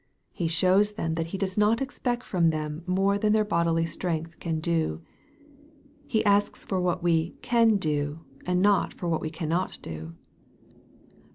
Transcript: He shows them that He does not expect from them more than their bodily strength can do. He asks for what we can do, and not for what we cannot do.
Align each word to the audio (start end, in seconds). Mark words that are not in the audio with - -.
He 0.31 0.47
shows 0.47 0.93
them 0.93 1.13
that 1.13 1.27
He 1.27 1.37
does 1.37 1.59
not 1.59 1.79
expect 1.79 2.23
from 2.23 2.49
them 2.49 2.83
more 2.87 3.19
than 3.19 3.33
their 3.33 3.45
bodily 3.45 3.85
strength 3.85 4.39
can 4.39 4.59
do. 4.59 5.03
He 6.07 6.25
asks 6.25 6.65
for 6.65 6.81
what 6.81 7.03
we 7.03 7.35
can 7.43 7.77
do, 7.77 8.21
and 8.43 8.63
not 8.63 8.95
for 8.95 9.07
what 9.07 9.21
we 9.21 9.29
cannot 9.29 9.77
do. 9.83 10.15